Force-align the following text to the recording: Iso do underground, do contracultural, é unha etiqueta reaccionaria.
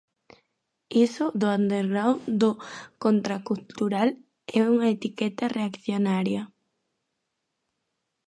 Iso 1.05 1.25
do 1.39 1.47
underground, 1.59 2.19
do 2.41 2.51
contracultural, 3.03 4.09
é 4.57 4.59
unha 4.73 4.87
etiqueta 4.95 5.51
reaccionaria. 5.57 6.43